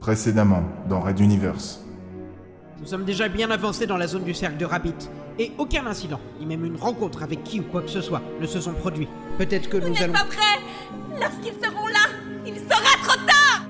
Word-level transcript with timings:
Précédemment, 0.00 0.62
dans 0.88 1.00
Red 1.00 1.20
Universe. 1.20 1.80
Nous 2.80 2.86
sommes 2.86 3.04
déjà 3.04 3.28
bien 3.28 3.50
avancés 3.50 3.86
dans 3.86 3.98
la 3.98 4.06
zone 4.06 4.24
du 4.24 4.32
cercle 4.32 4.56
de 4.56 4.64
Rabbit. 4.64 4.94
Et 5.38 5.52
aucun 5.58 5.86
incident, 5.86 6.18
ni 6.40 6.46
même 6.46 6.64
une 6.64 6.76
rencontre 6.76 7.22
avec 7.22 7.44
qui 7.44 7.60
ou 7.60 7.64
quoi 7.64 7.82
que 7.82 7.90
ce 7.90 8.00
soit, 8.00 8.22
ne 8.40 8.46
se 8.46 8.60
sont 8.60 8.72
produits. 8.72 9.08
Peut-être 9.36 9.68
que 9.68 9.76
Vous 9.76 9.88
nous 9.88 9.92
n'êtes 9.92 10.02
allons... 10.04 10.12
pas 10.14 10.24
prêts 10.24 10.60
Lorsqu'ils 11.20 11.62
seront 11.62 11.86
là, 11.86 12.08
il 12.46 12.54
sera 12.54 13.06
trop 13.06 13.26
tard 13.26 13.66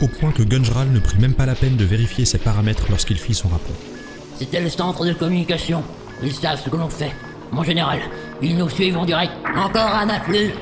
Au 0.00 0.06
point 0.06 0.30
que 0.30 0.44
Gunjral 0.44 0.88
ne 0.90 1.00
prit 1.00 1.18
même 1.18 1.34
pas 1.34 1.46
la 1.46 1.56
peine 1.56 1.76
de 1.76 1.84
vérifier 1.84 2.24
ses 2.24 2.38
paramètres 2.38 2.86
lorsqu'il 2.88 3.18
fit 3.18 3.34
son 3.34 3.48
rapport. 3.48 3.76
C'était 4.36 4.60
le 4.60 4.68
centre 4.70 5.04
de 5.04 5.12
communication. 5.12 5.82
Ils 6.22 6.32
savent 6.32 6.60
ce 6.64 6.70
que 6.70 6.76
l'on 6.76 6.88
fait. 6.88 7.12
Mon 7.50 7.64
général, 7.64 7.98
ils 8.42 8.56
nous 8.56 8.68
suivent 8.68 8.96
en 8.98 9.04
direct. 9.06 9.32
Encore 9.56 9.92
un 9.94 10.08
afflux. 10.08 10.52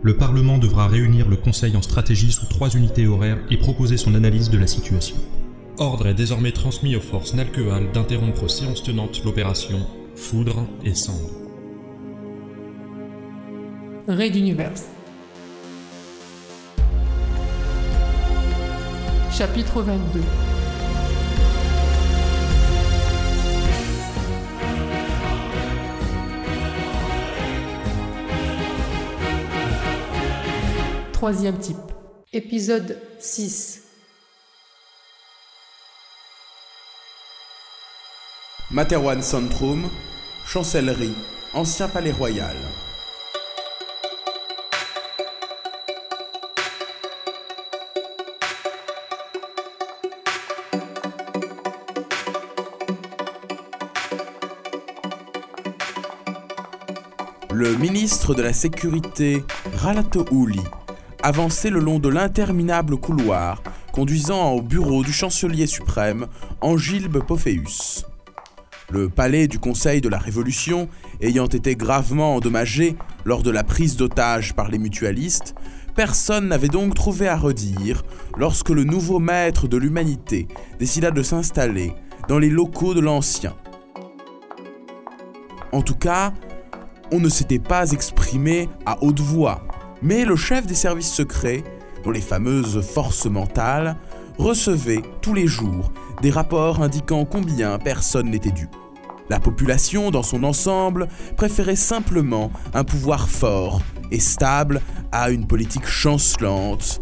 Le 0.00 0.16
Parlement 0.16 0.58
devra 0.58 0.86
réunir 0.86 1.28
le 1.28 1.36
Conseil 1.36 1.76
en 1.76 1.82
stratégie 1.82 2.30
sous 2.30 2.46
trois 2.46 2.70
unités 2.70 3.08
horaires 3.08 3.38
et 3.50 3.56
proposer 3.56 3.96
son 3.96 4.14
analyse 4.14 4.48
de 4.48 4.56
la 4.56 4.68
situation. 4.68 5.16
Ordre 5.78 6.06
est 6.06 6.14
désormais 6.14 6.52
transmis 6.52 6.94
aux 6.94 7.00
forces 7.00 7.34
Nalkeal 7.34 7.90
d'interrompre 7.92 8.44
aux 8.44 8.48
séances 8.48 8.84
tenantes 8.84 9.24
l'opération 9.24 9.80
Foudre 10.14 10.66
et 10.84 10.94
Cendre. 10.94 11.30
Raid 14.06 14.36
Universe. 14.36 14.84
Chapitre 19.32 19.82
22 19.82 20.20
Troisième 31.18 31.58
type. 31.58 31.76
Épisode 32.32 32.96
6. 33.18 33.82
Materwan 38.70 39.20
Centrum, 39.20 39.90
Chancellerie, 40.46 41.10
Ancien 41.54 41.88
Palais 41.88 42.12
Royal. 42.12 42.54
Le 57.50 57.74
ministre 57.74 58.36
de 58.36 58.42
la 58.42 58.52
Sécurité, 58.52 59.42
Ralato 59.74 60.24
Uli, 60.30 60.60
avançait 61.22 61.70
le 61.70 61.80
long 61.80 61.98
de 61.98 62.08
l'interminable 62.08 62.96
couloir 62.96 63.62
conduisant 63.92 64.52
au 64.52 64.62
bureau 64.62 65.02
du 65.02 65.12
chancelier 65.12 65.66
suprême, 65.66 66.26
Angilbe 66.60 67.18
Pophéus. 67.24 68.04
Le 68.90 69.08
palais 69.08 69.48
du 69.48 69.58
Conseil 69.58 70.00
de 70.00 70.08
la 70.08 70.18
Révolution 70.18 70.88
ayant 71.20 71.46
été 71.46 71.76
gravement 71.76 72.36
endommagé 72.36 72.96
lors 73.24 73.42
de 73.42 73.50
la 73.50 73.64
prise 73.64 73.96
d'otage 73.96 74.54
par 74.54 74.68
les 74.68 74.78
mutualistes, 74.78 75.54
personne 75.94 76.48
n'avait 76.48 76.68
donc 76.68 76.94
trouvé 76.94 77.28
à 77.28 77.36
redire 77.36 78.02
lorsque 78.36 78.70
le 78.70 78.84
nouveau 78.84 79.18
maître 79.18 79.68
de 79.68 79.76
l'humanité 79.76 80.46
décida 80.78 81.10
de 81.10 81.22
s'installer 81.22 81.92
dans 82.28 82.38
les 82.38 82.50
locaux 82.50 82.94
de 82.94 83.00
l'ancien. 83.00 83.54
En 85.72 85.82
tout 85.82 85.96
cas, 85.96 86.32
on 87.10 87.20
ne 87.20 87.28
s'était 87.28 87.58
pas 87.58 87.90
exprimé 87.90 88.68
à 88.86 89.02
haute 89.02 89.20
voix, 89.20 89.62
mais 90.02 90.24
le 90.24 90.36
chef 90.36 90.66
des 90.66 90.74
services 90.74 91.12
secrets, 91.12 91.64
dont 92.04 92.10
les 92.10 92.20
fameuses 92.20 92.80
forces 92.80 93.26
mentales, 93.26 93.96
recevait 94.38 95.02
tous 95.20 95.34
les 95.34 95.46
jours 95.46 95.92
des 96.22 96.30
rapports 96.30 96.82
indiquant 96.82 97.24
combien 97.24 97.78
personne 97.78 98.30
n'était 98.30 98.50
dû. 98.50 98.68
La 99.28 99.40
population, 99.40 100.10
dans 100.10 100.22
son 100.22 100.42
ensemble, 100.44 101.08
préférait 101.36 101.76
simplement 101.76 102.50
un 102.72 102.84
pouvoir 102.84 103.28
fort 103.28 103.82
et 104.10 104.20
stable 104.20 104.80
à 105.12 105.30
une 105.30 105.46
politique 105.46 105.86
chancelante. 105.86 107.00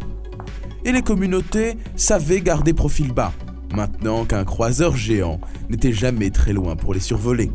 Et 0.84 0.92
les 0.92 1.02
communautés 1.02 1.76
savaient 1.94 2.40
garder 2.40 2.72
profil 2.72 3.12
bas, 3.12 3.32
maintenant 3.74 4.24
qu'un 4.24 4.44
croiseur 4.44 4.96
géant 4.96 5.40
n'était 5.68 5.92
jamais 5.92 6.30
très 6.30 6.52
loin 6.52 6.74
pour 6.76 6.94
les 6.94 7.00
survoler. 7.00 7.50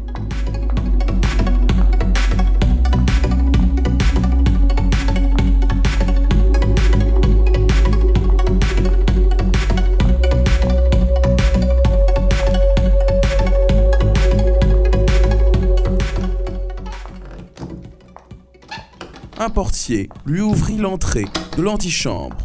Un 19.42 19.50
portier 19.50 20.08
lui 20.28 20.40
ouvrit 20.40 20.78
l'entrée 20.78 21.26
de 21.58 21.64
l'antichambre. 21.64 22.38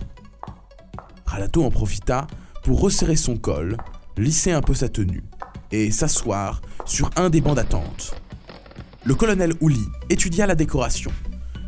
Ralato 1.27 1.63
en 1.63 1.71
profita 1.71 2.27
pour 2.65 2.81
resserrer 2.81 3.17
son 3.17 3.37
col, 3.37 3.77
lisser 4.17 4.53
un 4.53 4.63
peu 4.63 4.73
sa 4.73 4.89
tenue 4.89 5.23
et 5.73 5.91
s'asseoir 5.91 6.63
sur 6.87 7.11
un 7.17 7.29
des 7.29 7.43
bancs 7.43 7.57
d'attente. 7.57 8.15
Le 9.05 9.15
colonel 9.15 9.53
Ouli 9.61 9.85
étudia 10.09 10.47
la 10.47 10.55
décoration. 10.55 11.11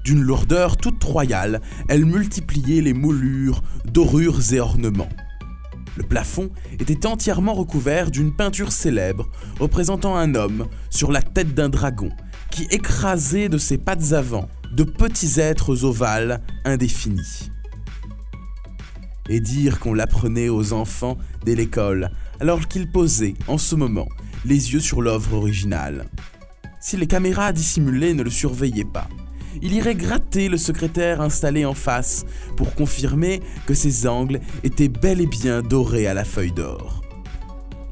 D'une 0.03 0.23
lourdeur 0.23 0.79
toute 0.79 1.05
royale, 1.05 1.61
elle 1.91 2.07
multipliait 2.07 2.81
les 2.81 2.95
moulures, 2.95 3.63
dorures 3.85 4.55
et 4.55 4.61
ornements. 4.61 5.11
Le 5.99 6.05
plafond 6.05 6.49
était 6.81 7.07
entièrement 7.07 7.53
recouvert 7.53 8.11
d'une 8.11 8.35
peinture 8.35 8.73
célèbre 8.73 9.29
représentant 9.61 10.17
un 10.17 10.35
homme 10.35 10.69
sur 10.89 11.13
la 11.13 11.21
tête 11.21 11.55
d'un 11.55 11.69
dragon 11.69 12.09
qui 12.51 12.63
écrasait 12.71 13.51
de 13.51 13.59
ses 13.59 13.77
pattes 13.77 14.13
avant 14.13 14.49
de 14.73 14.85
petits 14.85 15.41
êtres 15.41 15.85
ovales 15.85 16.41
indéfinis. 16.65 17.51
Et 19.29 19.41
dire 19.41 19.79
qu'on 19.79 19.95
l'apprenait 19.95 20.49
aux 20.49 20.73
enfants 20.73 21.19
dès 21.45 21.55
l'école, 21.55 22.11
alors 22.41 22.67
qu'ils 22.69 22.91
posaient, 22.91 23.35
en 23.47 23.59
ce 23.59 23.75
moment, 23.75 24.09
les 24.45 24.73
yeux 24.73 24.81
sur 24.81 25.03
l'œuvre 25.03 25.35
originale. 25.35 26.07
Si 26.81 26.97
les 26.97 27.07
caméras 27.07 27.53
dissimulées 27.53 28.15
ne 28.15 28.23
le 28.23 28.31
surveillaient 28.31 28.85
pas, 28.85 29.09
il 29.61 29.73
irait 29.73 29.95
gratter 29.95 30.49
le 30.49 30.57
secrétaire 30.57 31.21
installé 31.21 31.65
en 31.65 31.75
face 31.75 32.25
pour 32.57 32.75
confirmer 32.75 33.43
que 33.67 33.75
ses 33.75 34.07
angles 34.07 34.41
étaient 34.63 34.89
bel 34.89 35.21
et 35.21 35.27
bien 35.27 35.63
dorés 35.63 36.07
à 36.07 36.15
la 36.15 36.25
feuille 36.25 36.53
d'or. 36.53 37.03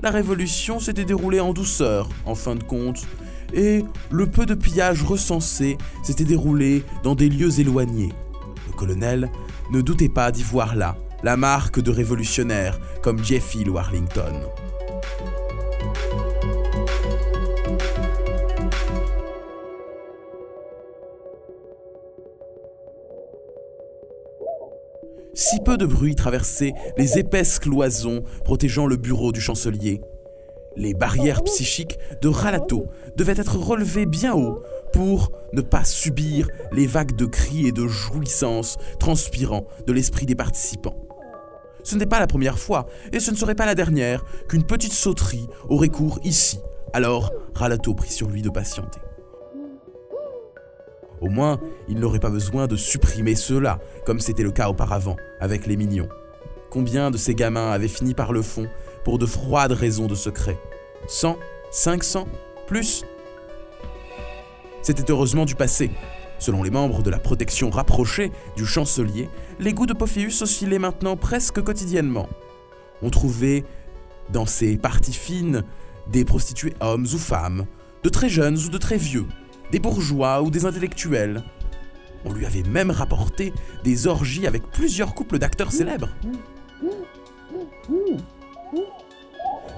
La 0.03 0.11
révolution 0.11 0.79
s'était 0.79 1.05
déroulée 1.05 1.41
en 1.41 1.53
douceur, 1.53 2.09
en 2.27 2.35
fin 2.35 2.55
de 2.55 2.63
compte, 2.63 3.07
et 3.53 3.85
le 4.11 4.27
peu 4.27 4.47
de 4.47 4.55
pillage 4.55 5.03
recensé 5.03 5.79
s'était 6.03 6.25
déroulé 6.25 6.85
dans 7.03 7.15
des 7.15 7.29
lieux 7.29 7.61
éloignés. 7.61 8.13
Le 8.69 8.73
colonel 8.75 9.31
ne 9.73 9.81
doutait 9.81 10.09
pas 10.09 10.31
d'y 10.33 10.43
voir 10.43 10.75
là 10.75 10.97
la 11.23 11.37
marque 11.37 11.81
de 11.81 11.91
révolutionnaires 11.91 12.79
comme 13.03 13.23
Jeffy 13.25 13.69
ou 13.69 13.79
Arlington. 13.79 14.33
Si 25.35 25.61
peu 25.61 25.77
de 25.77 25.85
bruit 25.85 26.15
traversait 26.15 26.73
les 26.97 27.19
épaisses 27.19 27.59
cloisons 27.59 28.25
protégeant 28.43 28.87
le 28.87 28.97
bureau 28.97 29.33
du 29.33 29.41
chancelier, 29.41 30.01
les 30.77 30.95
barrières 30.95 31.43
psychiques 31.45 31.99
de 32.21 32.29
Ralato 32.29 32.87
devaient 33.17 33.35
être 33.37 33.57
relevées 33.57 34.07
bien 34.07 34.35
haut 34.35 34.63
pour 34.93 35.33
ne 35.53 35.61
pas 35.61 35.85
subir 35.85 36.49
les 36.73 36.87
vagues 36.87 37.17
de 37.17 37.27
cris 37.27 37.67
et 37.67 37.73
de 37.73 37.87
jouissances 37.87 38.77
transpirant 38.99 39.67
de 39.87 39.93
l'esprit 39.93 40.27
des 40.27 40.35
participants. 40.35 40.97
Ce 41.83 41.97
n'est 41.97 42.07
pas 42.07 42.19
la 42.19 42.27
première 42.27 42.59
fois, 42.59 42.87
et 43.13 43.21
ce 43.21 43.31
ne 43.31 43.37
serait 43.37 43.55
pas 43.55 43.67
la 43.67 43.77
dernière, 43.77 44.25
qu'une 44.49 44.65
petite 44.65 44.93
sauterie 44.93 45.47
aurait 45.69 45.89
cours 45.89 46.19
ici. 46.25 46.59
Alors, 46.93 47.33
Ralato 47.55 47.95
prit 47.95 48.11
sur 48.11 48.29
lui 48.29 48.43
de 48.43 48.51
patienter. 48.51 48.99
Au 51.21 51.29
moins, 51.31 51.61
il 51.89 51.99
n'aurait 51.99 52.19
pas 52.19 52.31
besoin 52.31 52.67
de 52.67 52.77
supprimer 52.77 53.35
cela, 53.35 53.79
comme 54.05 54.21
c'était 54.21 54.43
le 54.43 54.51
cas 54.51 54.69
auparavant, 54.69 55.17
avec 55.41 55.67
les 55.67 55.77
mignons. 55.77 56.09
Combien 56.71 57.11
de 57.11 57.17
ces 57.17 57.35
gamins 57.35 57.71
avaient 57.71 57.89
fini 57.89 58.15
par 58.15 58.33
le 58.33 58.43
fond 58.43 58.67
pour 59.07 59.21
de 59.21 59.27
froides 59.27 59.71
raisons 59.71 60.09
de 60.09 60.17
secret 60.17 60.59
100 61.07 61.39
500 61.71 62.27
Plus 62.67 63.05
C'était 64.83 65.13
heureusement 65.13 65.45
du 65.45 65.55
passé. 65.55 65.93
Selon 66.41 66.65
les 66.65 66.71
membres 66.71 67.05
de 67.05 67.11
la 67.11 67.21
protection 67.21 67.71
rapprochée 67.71 68.33
du 68.57 68.67
chancelier, 68.67 69.31
les 69.61 69.73
goûts 69.73 69.87
de 69.87 69.93
Pophéus 69.93 70.43
oscillaient 70.43 70.81
maintenant 70.81 71.17
presque 71.17 71.63
quotidiennement. 71.63 72.29
On 73.01 73.11
trouvait 73.11 73.63
dans 74.33 74.45
ces 74.45 74.77
parties 74.77 75.13
fines 75.13 75.63
des 76.09 76.25
prostituées 76.25 76.75
hommes 76.81 77.07
ou 77.07 77.19
femmes, 77.19 77.67
de 78.03 78.09
très 78.09 78.29
jeunes 78.29 78.59
ou 78.59 78.71
de 78.71 78.79
très 78.79 78.97
vieux, 78.97 79.27
des 79.71 79.79
bourgeois 79.79 80.43
ou 80.43 80.51
des 80.51 80.67
intellectuels. 80.67 81.45
On 82.25 82.33
lui 82.33 82.45
avait 82.45 82.65
même 82.65 82.91
rapporté 82.91 83.53
des 83.85 84.09
orgies 84.09 84.49
avec 84.49 84.65
plusieurs 84.73 85.15
couples 85.15 85.39
d'acteurs 85.39 85.71
célèbres. 85.71 86.09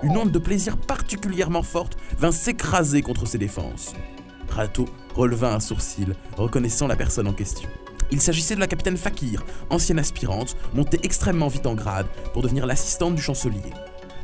Une 0.03 0.17
onde 0.17 0.31
de 0.31 0.39
plaisir 0.39 0.77
particulièrement 0.77 1.65
forte 1.65 1.99
vint 2.19 2.31
s'écraser 2.31 3.03
contre 3.03 3.27
ses 3.27 3.39
défenses. 3.39 3.95
Rato 4.49 4.85
releva 5.15 5.53
un 5.53 5.61
sourcil, 5.61 6.15
reconnaissant 6.37 6.87
la 6.87 6.95
personne 6.95 7.27
en 7.27 7.33
question. 7.33 7.69
Il 8.13 8.21
s'agissait 8.21 8.55
de 8.55 8.61
la 8.61 8.69
capitaine 8.69 8.97
Fakir, 8.97 9.45
ancienne 9.71 9.99
aspirante, 9.99 10.57
montée 10.73 11.01
extrêmement 11.03 11.49
vite 11.49 11.67
en 11.67 11.75
grade 11.75 12.07
pour 12.33 12.43
devenir 12.43 12.65
l'assistante 12.65 13.17
du 13.17 13.23
chancelier. 13.23 13.73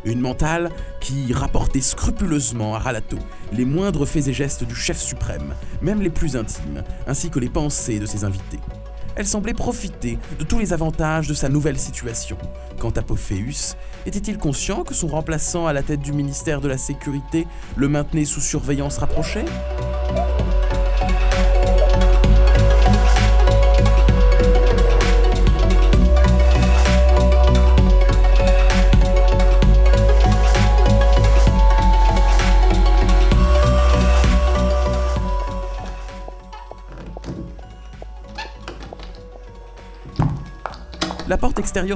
Une 0.04 0.20
mentale 0.20 0.70
qui 1.00 1.32
rapportait 1.32 1.80
scrupuleusement 1.80 2.76
à 2.76 2.78
Ralato 2.78 3.18
les 3.52 3.64
moindres 3.64 4.06
faits 4.06 4.28
et 4.28 4.32
gestes 4.32 4.64
du 4.64 4.76
chef 4.76 5.00
suprême, 5.00 5.54
même 5.82 6.02
les 6.02 6.10
plus 6.10 6.36
intimes, 6.36 6.84
ainsi 7.06 7.30
que 7.30 7.40
les 7.40 7.48
pensées 7.48 7.98
de 7.98 8.06
ses 8.06 8.24
invités. 8.24 8.60
Elle 9.16 9.26
semblait 9.26 9.54
profiter 9.54 10.18
de 10.38 10.44
tous 10.44 10.58
les 10.58 10.72
avantages 10.72 11.28
de 11.28 11.34
sa 11.34 11.48
nouvelle 11.48 11.78
situation. 11.78 12.36
Quant 12.80 12.90
à 12.90 13.02
Pophéus, 13.02 13.76
était-il 14.06 14.38
conscient 14.38 14.82
que 14.82 14.94
son 14.94 15.06
remplaçant 15.06 15.66
à 15.66 15.72
la 15.72 15.82
tête 15.82 16.00
du 16.00 16.12
ministère 16.12 16.60
de 16.60 16.68
la 16.68 16.78
Sécurité 16.78 17.46
le 17.76 17.88
maintenait 17.88 18.24
sous 18.24 18.40
surveillance 18.40 18.98
rapprochée? 18.98 19.44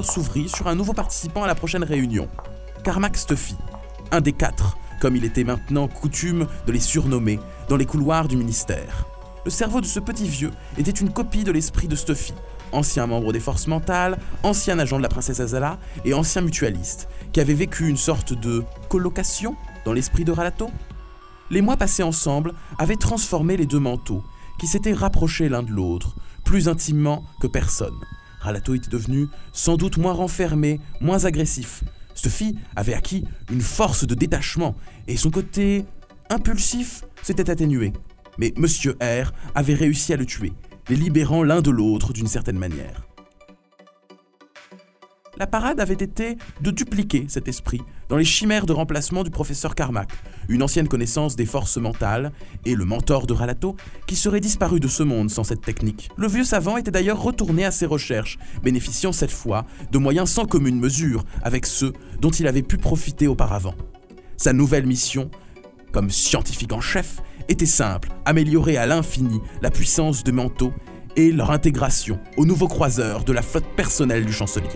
S'ouvrit 0.03 0.49
sur 0.49 0.67
un 0.67 0.75
nouveau 0.75 0.91
participant 0.91 1.43
à 1.43 1.47
la 1.47 1.55
prochaine 1.55 1.85
réunion, 1.85 2.27
Carmack 2.83 3.15
Stuffy, 3.15 3.55
un 4.11 4.19
des 4.19 4.33
quatre, 4.33 4.77
comme 4.99 5.15
il 5.15 5.23
était 5.23 5.45
maintenant 5.45 5.87
coutume 5.87 6.47
de 6.67 6.71
les 6.73 6.81
surnommer, 6.81 7.39
dans 7.69 7.77
les 7.77 7.85
couloirs 7.85 8.27
du 8.27 8.35
ministère. 8.35 9.05
Le 9.45 9.51
cerveau 9.51 9.79
de 9.79 9.85
ce 9.85 10.01
petit 10.01 10.27
vieux 10.27 10.51
était 10.77 10.91
une 10.91 11.13
copie 11.13 11.45
de 11.45 11.51
l'esprit 11.53 11.87
de 11.87 11.95
Stuffy, 11.95 12.33
ancien 12.73 13.07
membre 13.07 13.31
des 13.31 13.39
forces 13.39 13.67
mentales, 13.67 14.19
ancien 14.43 14.77
agent 14.79 14.97
de 14.97 15.03
la 15.03 15.07
princesse 15.09 15.39
Azala 15.39 15.79
et 16.03 16.13
ancien 16.13 16.41
mutualiste, 16.41 17.07
qui 17.31 17.39
avait 17.39 17.53
vécu 17.53 17.87
une 17.87 17.97
sorte 17.97 18.33
de 18.33 18.63
colocation 18.89 19.55
dans 19.85 19.93
l'esprit 19.93 20.25
de 20.25 20.33
Ralato. 20.33 20.69
Les 21.51 21.61
mois 21.61 21.77
passés 21.77 22.03
ensemble 22.03 22.53
avaient 22.77 22.97
transformé 22.97 23.55
les 23.55 23.65
deux 23.65 23.79
manteaux, 23.79 24.23
qui 24.59 24.67
s'étaient 24.67 24.93
rapprochés 24.93 25.47
l'un 25.47 25.63
de 25.63 25.71
l'autre, 25.71 26.15
plus 26.43 26.67
intimement 26.67 27.23
que 27.39 27.47
personne. 27.47 27.95
Ralato 28.39 28.73
était 28.73 28.89
devenu 28.89 29.27
sans 29.53 29.77
doute 29.77 29.97
moins 29.97 30.13
renfermé, 30.13 30.79
moins 31.01 31.25
agressif. 31.25 31.83
Stuffy 32.15 32.55
avait 32.75 32.93
acquis 32.93 33.25
une 33.51 33.61
force 33.61 34.05
de 34.05 34.15
détachement 34.15 34.75
et 35.07 35.17
son 35.17 35.31
côté 35.31 35.85
impulsif 36.29 37.03
s'était 37.21 37.49
atténué. 37.49 37.93
Mais 38.37 38.53
Monsieur 38.57 38.97
R 39.01 39.31
avait 39.55 39.73
réussi 39.73 40.13
à 40.13 40.17
le 40.17 40.25
tuer, 40.25 40.53
les 40.89 40.95
libérant 40.95 41.43
l'un 41.43 41.61
de 41.61 41.71
l'autre 41.71 42.13
d'une 42.13 42.27
certaine 42.27 42.57
manière. 42.57 43.08
La 45.39 45.47
parade 45.47 45.79
avait 45.79 45.93
été 45.93 46.37
de 46.59 46.69
dupliquer 46.69 47.25
cet 47.29 47.47
esprit 47.47 47.81
dans 48.09 48.17
les 48.17 48.25
chimères 48.25 48.65
de 48.65 48.73
remplacement 48.73 49.23
du 49.23 49.29
professeur 49.29 49.73
Carmack, 49.73 50.11
une 50.49 50.61
ancienne 50.61 50.89
connaissance 50.89 51.37
des 51.37 51.45
forces 51.45 51.77
mentales, 51.77 52.33
et 52.65 52.75
le 52.75 52.83
mentor 52.83 53.25
de 53.25 53.31
Ralato, 53.31 53.77
qui 54.05 54.17
serait 54.17 54.41
disparu 54.41 54.81
de 54.81 54.89
ce 54.89 55.01
monde 55.01 55.29
sans 55.29 55.45
cette 55.45 55.61
technique. 55.61 56.09
Le 56.17 56.27
vieux 56.27 56.43
savant 56.43 56.75
était 56.75 56.91
d'ailleurs 56.91 57.21
retourné 57.21 57.63
à 57.63 57.71
ses 57.71 57.85
recherches, 57.85 58.37
bénéficiant 58.63 59.13
cette 59.13 59.31
fois 59.31 59.65
de 59.91 59.97
moyens 59.97 60.29
sans 60.29 60.45
commune 60.45 60.77
mesure 60.77 61.23
avec 61.41 61.65
ceux 61.65 61.93
dont 62.19 62.31
il 62.31 62.45
avait 62.45 62.61
pu 62.61 62.75
profiter 62.77 63.27
auparavant. 63.27 63.75
Sa 64.35 64.51
nouvelle 64.51 64.87
mission, 64.87 65.31
comme 65.93 66.09
scientifique 66.09 66.73
en 66.73 66.81
chef, 66.81 67.21
était 67.47 67.65
simple, 67.65 68.09
améliorer 68.25 68.75
à 68.75 68.85
l'infini 68.85 69.39
la 69.61 69.71
puissance 69.71 70.25
de 70.25 70.33
manteaux 70.33 70.73
et 71.15 71.31
leur 71.31 71.51
intégration 71.51 72.19
aux 72.35 72.45
nouveaux 72.45 72.67
croiseurs 72.67 73.23
de 73.23 73.31
la 73.31 73.41
flotte 73.41 73.75
personnelle 73.77 74.25
du 74.25 74.33
chancelier. 74.33 74.67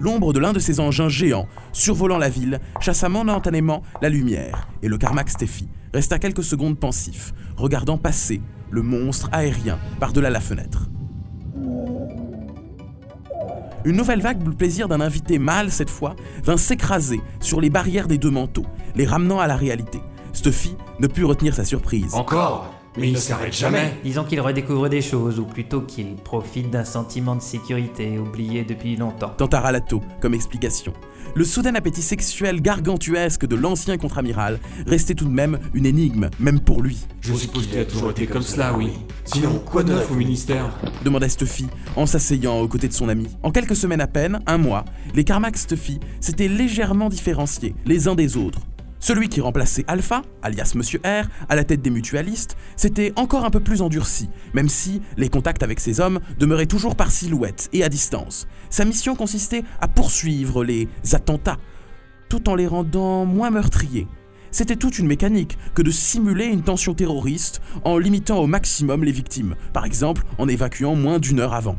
L'ombre 0.00 0.32
de 0.32 0.40
l'un 0.40 0.54
de 0.54 0.58
ces 0.58 0.80
engins 0.80 1.10
géants, 1.10 1.46
survolant 1.72 2.16
la 2.16 2.30
ville, 2.30 2.58
chassa 2.80 3.10
momentanément 3.10 3.82
la 4.00 4.08
lumière, 4.08 4.68
et 4.82 4.88
le 4.88 4.96
Carmack 4.96 5.28
Steffi 5.28 5.68
resta 5.92 6.18
quelques 6.18 6.42
secondes 6.42 6.78
pensif, 6.78 7.34
regardant 7.56 7.98
passer 7.98 8.40
le 8.70 8.80
monstre 8.80 9.28
aérien 9.30 9.78
par-delà 9.98 10.30
la 10.30 10.40
fenêtre. 10.40 10.88
Une 13.84 13.96
nouvelle 13.96 14.22
vague 14.22 14.42
du 14.42 14.50
plaisir 14.50 14.88
d'un 14.88 15.00
invité 15.00 15.38
mâle, 15.38 15.70
cette 15.70 15.90
fois, 15.90 16.16
vint 16.44 16.56
s'écraser 16.56 17.20
sur 17.40 17.60
les 17.60 17.70
barrières 17.70 18.08
des 18.08 18.18
deux 18.18 18.30
manteaux, 18.30 18.66
les 18.94 19.06
ramenant 19.06 19.38
à 19.38 19.46
la 19.46 19.56
réalité. 19.56 20.00
Stuffy 20.32 20.76
ne 20.98 21.06
put 21.06 21.24
retenir 21.24 21.54
sa 21.54 21.64
surprise. 21.64 22.14
Encore? 22.14 22.79
Mais 23.00 23.08
il 23.08 23.14
ne 23.14 23.18
s'arrête 23.18 23.56
jamais 23.56 23.94
Disons 24.04 24.24
qu'il 24.24 24.40
redécouvre 24.40 24.88
des 24.88 25.00
choses, 25.00 25.38
ou 25.38 25.44
plutôt 25.44 25.80
qu'il 25.80 26.16
profite 26.16 26.70
d'un 26.70 26.84
sentiment 26.84 27.34
de 27.34 27.40
sécurité 27.40 28.18
oublié 28.18 28.64
depuis 28.64 28.96
longtemps. 28.96 29.30
Tenta 29.36 29.60
Ralato 29.60 30.02
comme 30.20 30.34
explication. 30.34 30.92
Le 31.34 31.44
soudain 31.44 31.74
appétit 31.76 32.02
sexuel 32.02 32.60
gargantuesque 32.60 33.46
de 33.46 33.54
l'ancien 33.54 33.96
contre-amiral 33.96 34.58
restait 34.86 35.14
tout 35.14 35.26
de 35.26 35.30
même 35.30 35.58
une 35.74 35.86
énigme, 35.86 36.28
même 36.40 36.60
pour 36.60 36.82
lui. 36.82 37.06
Je 37.20 37.32
suppose 37.34 37.68
qu'il 37.68 37.78
a 37.78 37.84
toujours 37.84 38.10
été 38.10 38.26
comme 38.26 38.42
cela, 38.42 38.74
oui. 38.74 38.90
Sinon, 39.24 39.60
quoi 39.64 39.82
de 39.82 39.92
neuf 39.92 40.10
au 40.10 40.14
ministère 40.14 40.70
demanda 41.04 41.28
Stuffy 41.28 41.68
en 41.96 42.06
s'asseyant 42.06 42.58
aux 42.60 42.68
côtés 42.68 42.88
de 42.88 42.92
son 42.92 43.08
ami. 43.08 43.28
En 43.42 43.50
quelques 43.50 43.76
semaines 43.76 44.00
à 44.00 44.08
peine, 44.08 44.40
un 44.46 44.58
mois, 44.58 44.84
les 45.14 45.24
Carmack 45.24 45.56
Stuffy 45.56 46.00
s'étaient 46.20 46.48
légèrement 46.48 47.08
différenciés 47.08 47.74
les 47.86 48.08
uns 48.08 48.14
des 48.14 48.36
autres. 48.36 48.60
Celui 49.00 49.30
qui 49.30 49.40
remplaçait 49.40 49.86
Alpha, 49.88 50.22
alias 50.42 50.72
Monsieur 50.74 51.00
R, 51.04 51.26
à 51.48 51.56
la 51.56 51.64
tête 51.64 51.80
des 51.80 51.88
mutualistes, 51.88 52.58
s'était 52.76 53.14
encore 53.16 53.46
un 53.46 53.50
peu 53.50 53.60
plus 53.60 53.80
endurci, 53.80 54.28
même 54.52 54.68
si 54.68 55.00
les 55.16 55.30
contacts 55.30 55.62
avec 55.62 55.80
ces 55.80 56.00
hommes 56.00 56.20
demeuraient 56.38 56.66
toujours 56.66 56.96
par 56.96 57.10
silhouette 57.10 57.70
et 57.72 57.82
à 57.82 57.88
distance. 57.88 58.46
Sa 58.68 58.84
mission 58.84 59.16
consistait 59.16 59.64
à 59.80 59.88
poursuivre 59.88 60.64
les 60.64 60.86
attentats, 61.12 61.56
tout 62.28 62.50
en 62.50 62.54
les 62.54 62.66
rendant 62.66 63.24
moins 63.24 63.48
meurtriers. 63.48 64.06
C'était 64.50 64.76
toute 64.76 64.98
une 64.98 65.06
mécanique 65.06 65.56
que 65.74 65.80
de 65.80 65.90
simuler 65.90 66.44
une 66.44 66.62
tension 66.62 66.92
terroriste 66.92 67.62
en 67.84 67.96
limitant 67.96 68.38
au 68.38 68.46
maximum 68.46 69.02
les 69.02 69.12
victimes, 69.12 69.56
par 69.72 69.86
exemple 69.86 70.24
en 70.36 70.46
évacuant 70.46 70.94
moins 70.94 71.18
d'une 71.18 71.40
heure 71.40 71.54
avant. 71.54 71.78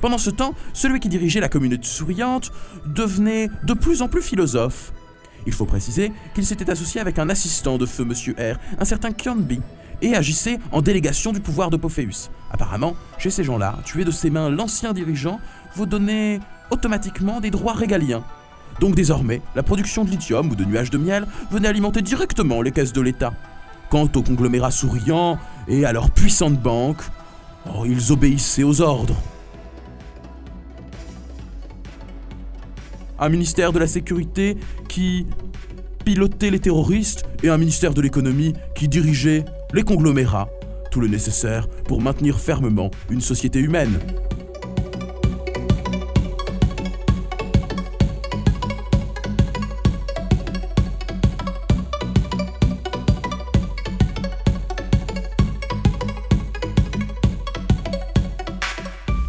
Pendant 0.00 0.18
ce 0.18 0.30
temps, 0.30 0.54
celui 0.72 0.98
qui 0.98 1.08
dirigeait 1.08 1.40
la 1.40 1.48
communauté 1.48 1.86
souriante 1.86 2.50
devenait 2.86 3.48
de 3.64 3.74
plus 3.74 4.02
en 4.02 4.08
plus 4.08 4.22
philosophe. 4.22 4.92
Il 5.46 5.52
faut 5.52 5.64
préciser 5.64 6.12
qu'il 6.34 6.44
s'était 6.44 6.70
associé 6.70 7.00
avec 7.00 7.18
un 7.18 7.28
assistant 7.28 7.78
de 7.78 7.86
feu 7.86 8.04
Monsieur 8.04 8.34
R, 8.34 8.58
un 8.78 8.84
certain 8.84 9.12
Kionbi, 9.12 9.60
et 10.02 10.14
agissait 10.14 10.58
en 10.72 10.82
délégation 10.82 11.32
du 11.32 11.40
pouvoir 11.40 11.70
de 11.70 11.76
Pophéus. 11.76 12.30
Apparemment, 12.50 12.94
chez 13.18 13.30
ces 13.30 13.44
gens-là, 13.44 13.78
tuer 13.84 14.04
de 14.04 14.10
ses 14.10 14.30
mains 14.30 14.48
l'ancien 14.48 14.92
dirigeant 14.92 15.40
vous 15.74 15.86
donnait 15.86 16.40
automatiquement 16.70 17.40
des 17.40 17.50
droits 17.50 17.72
régaliens. 17.72 18.22
Donc 18.80 18.94
désormais, 18.94 19.42
la 19.56 19.62
production 19.62 20.04
de 20.04 20.10
lithium 20.10 20.50
ou 20.50 20.54
de 20.54 20.64
nuages 20.64 20.90
de 20.90 20.98
miel 20.98 21.26
venait 21.50 21.68
alimenter 21.68 22.02
directement 22.02 22.62
les 22.62 22.70
caisses 22.70 22.92
de 22.92 23.00
l'État. 23.00 23.32
Quant 23.90 24.08
aux 24.14 24.22
conglomérats 24.22 24.70
souriants 24.70 25.38
et 25.66 25.84
à 25.84 25.92
leurs 25.92 26.10
puissantes 26.10 26.60
banques, 26.60 27.02
oh, 27.66 27.84
ils 27.86 28.12
obéissaient 28.12 28.62
aux 28.62 28.80
ordres. 28.80 29.16
Un 33.18 33.28
ministère 33.28 33.72
de 33.72 33.78
la 33.78 33.86
sécurité 33.86 34.56
qui 34.88 35.26
pilotait 36.04 36.50
les 36.50 36.60
terroristes 36.60 37.24
et 37.42 37.48
un 37.48 37.58
ministère 37.58 37.94
de 37.94 38.00
l'économie 38.00 38.54
qui 38.74 38.88
dirigeait 38.88 39.44
les 39.74 39.82
conglomérats. 39.82 40.48
Tout 40.90 41.00
le 41.00 41.08
nécessaire 41.08 41.68
pour 41.68 42.00
maintenir 42.00 42.38
fermement 42.38 42.90
une 43.10 43.20
société 43.20 43.58
humaine. 43.58 43.98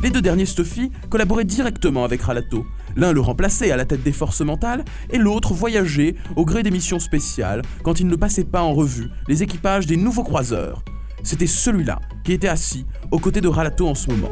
Les 0.02 0.10
deux 0.12 0.22
derniers 0.22 0.46
Stuffy 0.46 0.92
collaboraient 1.10 1.44
directement 1.44 2.06
avec 2.06 2.22
Ralato, 2.22 2.66
L'un 3.00 3.14
le 3.14 3.22
remplaçait 3.22 3.72
à 3.72 3.78
la 3.78 3.86
tête 3.86 4.04
des 4.04 4.12
forces 4.12 4.42
mentales 4.42 4.84
et 5.10 5.18
l'autre 5.18 5.54
voyageait 5.54 6.16
au 6.36 6.44
gré 6.44 6.64
des 6.64 6.70
missions 6.70 7.00
spéciales 7.00 7.62
quand 7.82 8.02
il 8.02 8.08
ne 8.08 8.16
passait 8.18 8.44
pas 8.44 8.62
en 8.62 8.74
revue 8.74 9.10
les 9.30 9.42
équipages 9.42 9.86
des 9.86 9.96
nouveaux 9.96 10.26
croiseurs. 10.26 10.84
C'était 11.24 11.48
celui-là 11.48 12.02
qui 12.26 12.34
était 12.34 12.50
assis 12.50 12.86
aux 13.10 13.20
côtés 13.20 13.40
de 13.40 13.48
Ralato 13.48 13.88
en 13.88 13.96
ce 13.96 14.10
moment. 14.10 14.32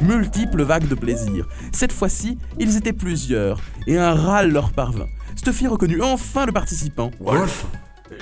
Multiples 0.00 0.62
vagues 0.62 0.88
de 0.88 0.94
plaisir. 0.94 1.46
Cette 1.70 1.92
fois-ci, 1.92 2.38
ils 2.58 2.78
étaient 2.78 2.94
plusieurs, 2.94 3.60
et 3.86 3.98
un 3.98 4.14
râle 4.14 4.50
leur 4.52 4.72
parvint. 4.72 5.08
Stuffy 5.36 5.66
reconnut 5.66 6.00
enfin 6.00 6.46
le 6.46 6.52
participant. 6.52 7.10
Wolf 7.20 7.66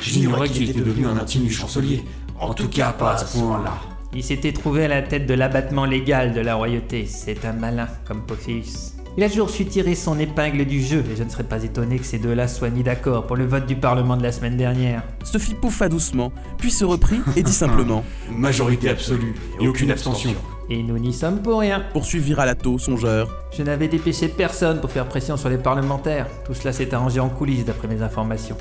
J'ignorais 0.01 0.49
qu'il 0.49 0.69
était 0.69 0.81
devenu 0.81 1.07
un 1.07 1.17
intime 1.17 1.45
du 1.45 1.53
chancelier. 1.53 2.05
En 2.41 2.55
tout 2.55 2.69
cas, 2.69 2.93
pas 2.93 3.13
à 3.13 3.19
ce 3.19 3.39
point-là. 3.39 3.75
Il 4.13 4.25
s'était 4.25 4.53
trouvé 4.53 4.85
à 4.85 4.89
la 4.89 5.03
tête 5.03 5.27
de 5.27 5.35
l'abattement 5.35 5.85
légal 5.85 6.33
de 6.33 6.41
la 6.41 6.57
royauté. 6.57 7.07
C'est 7.07 7.45
un 7.45 7.53
malin 7.53 7.89
comme 8.07 8.23
Pophéus. 8.23 8.95
Il 9.17 9.25
a 9.25 9.29
toujours 9.29 9.51
su 9.51 9.65
tirer 9.67 9.95
son 9.95 10.19
épingle 10.19 10.65
du 10.65 10.81
jeu, 10.81 11.05
et 11.13 11.17
je 11.17 11.25
ne 11.25 11.29
serais 11.29 11.45
pas 11.45 11.63
étonné 11.63 11.99
que 11.99 12.05
ces 12.05 12.19
deux-là 12.19 12.47
soient 12.47 12.71
mis 12.71 12.85
d'accord 12.85 13.27
pour 13.27 13.37
le 13.37 13.45
vote 13.45 13.67
du 13.67 13.75
Parlement 13.75 14.17
de 14.17 14.23
la 14.23 14.31
semaine 14.31 14.57
dernière. 14.57 15.03
Stuffy 15.25 15.55
pouffa 15.55 15.89
doucement, 15.89 16.33
puis 16.59 16.71
se 16.71 16.85
reprit 16.85 17.21
et 17.37 17.43
dit 17.43 17.53
simplement 17.53 18.05
Majorité 18.31 18.89
absolue 18.89 19.35
et 19.61 19.67
aucune 19.67 19.91
abstention. 19.91 20.35
Et 20.71 20.83
nous 20.83 20.99
n'y 20.99 21.13
sommes 21.13 21.43
pour 21.43 21.61
rien. 21.61 21.83
Poursuivit 21.93 22.35
Ralato, 22.35 22.79
songeur. 22.79 23.29
Je 23.57 23.65
n'avais 23.65 23.89
dépêché 23.89 24.29
personne 24.29 24.81
pour 24.81 24.91
faire 24.91 25.07
pression 25.07 25.37
sur 25.37 25.49
les 25.49 25.59
parlementaires. 25.59 26.29
Tout 26.47 26.55
cela 26.55 26.73
s'est 26.73 26.95
arrangé 26.95 27.19
en 27.19 27.29
coulisses 27.29 27.65
d'après 27.65 27.89
mes 27.89 28.03
informations. 28.03 28.57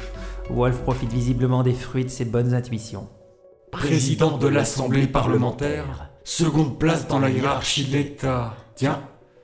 Wolf 0.50 0.80
profite 0.80 1.14
visiblement 1.14 1.62
des 1.62 1.74
fruits 1.74 2.06
de 2.06 2.10
ses 2.10 2.26
bonnes 2.26 2.56
intuitions. 2.56 3.08
Président 3.72 4.38
de 4.38 4.48
l'Assemblée 4.48 5.06
parlementaire, 5.06 6.10
seconde 6.24 6.80
place 6.80 7.08
dans 7.08 7.20
la 7.20 7.30
hiérarchie 7.30 7.86
de 7.86 7.94
l'État. 7.94 8.56
Tiens, 8.76 9.02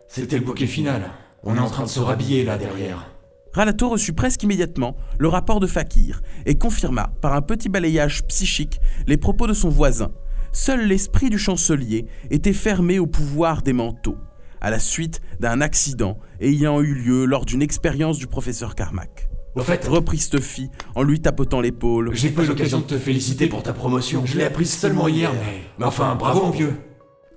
c'était 0.07 0.39
le 0.39 0.43
bouquet 0.43 0.65
final. 0.65 1.11
On 1.43 1.55
est 1.55 1.59
en 1.59 1.69
train 1.69 1.83
de 1.83 1.89
se 1.89 1.99
rhabiller 1.99 2.43
là 2.43 2.57
derrière. 2.57 3.05
Ralato 3.53 3.87
reçut 3.87 4.13
presque 4.13 4.43
immédiatement 4.43 4.97
le 5.19 5.27
rapport 5.27 5.59
de 5.59 5.67
Fakir 5.67 6.21
et 6.45 6.57
confirma 6.57 7.13
par 7.21 7.33
un 7.33 7.41
petit 7.41 7.69
balayage 7.69 8.25
psychique 8.25 8.79
les 9.07 9.17
propos 9.17 9.47
de 9.47 9.53
son 9.53 9.69
voisin. 9.69 10.11
Seul 10.51 10.87
l'esprit 10.87 11.29
du 11.29 11.37
chancelier 11.37 12.07
était 12.31 12.51
fermé 12.51 12.97
au 12.97 13.07
pouvoir 13.07 13.61
des 13.61 13.73
manteaux, 13.73 14.17
à 14.59 14.71
la 14.71 14.79
suite 14.79 15.21
d'un 15.39 15.61
accident 15.61 16.17
ayant 16.41 16.81
eu 16.81 16.93
lieu 16.93 17.25
lors 17.25 17.45
d'une 17.45 17.61
expérience 17.61 18.17
du 18.17 18.27
professeur 18.27 18.73
Carmack. 18.73 19.14
Au 19.55 19.61
fait, 19.61 19.87
Reprit 19.87 20.17
Stuffy 20.17 20.69
en 20.95 21.03
lui 21.03 21.21
tapotant 21.21 21.61
l'épaule. 21.61 22.11
j'ai 22.13 22.29
pas 22.29 22.43
eu 22.43 22.47
l'occasion 22.47 22.79
de 22.79 22.83
te 22.83 22.97
féliciter 22.97 23.47
pour 23.47 23.63
ta 23.63 23.71
promotion. 23.71 24.23
Je 24.25 24.37
l'ai 24.37 24.43
apprise 24.43 24.71
seulement 24.71 25.07
hier, 25.07 25.31
mais... 25.33 25.61
Mais 25.79 25.85
enfin, 25.85 26.15
bravo 26.15 26.43
mon 26.43 26.49
vieux. 26.49 26.73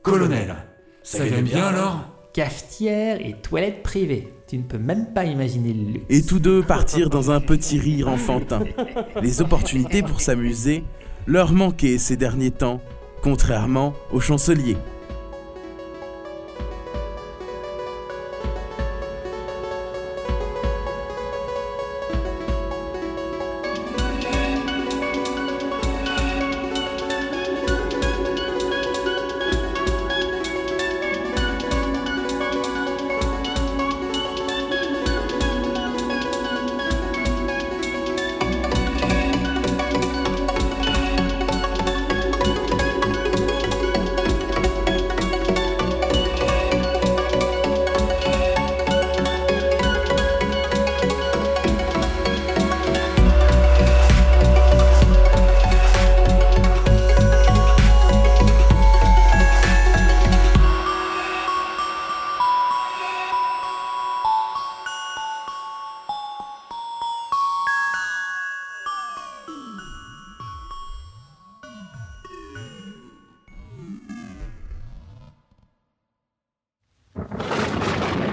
Colonel, 0.02 0.56
ça 1.02 1.24
irait 1.26 1.42
bien 1.42 1.66
alors 1.66 2.00
Cafetière 2.32 3.20
et 3.20 3.34
toilette 3.40 3.82
privée. 3.82 4.32
Tu 4.48 4.58
ne 4.58 4.62
peux 4.62 4.78
même 4.78 5.12
pas 5.12 5.24
imaginer 5.24 5.72
le 5.72 5.92
luxe. 5.92 6.04
Et 6.08 6.22
tous 6.22 6.38
deux 6.38 6.62
partirent 6.62 7.10
dans 7.10 7.30
un 7.30 7.40
petit 7.40 7.78
rire 7.78 8.08
enfantin. 8.08 8.60
Les 9.22 9.40
opportunités 9.40 10.02
pour 10.02 10.20
s'amuser 10.20 10.84
leur 11.26 11.52
manquaient 11.52 11.98
ces 11.98 12.16
derniers 12.16 12.50
temps, 12.50 12.80
contrairement 13.22 13.94
au 14.12 14.20
chancelier. 14.20 14.76